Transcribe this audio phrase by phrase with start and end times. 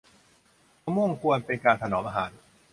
[0.83, 2.31] มะม่วงกวน เป็นการถนอมอาหาร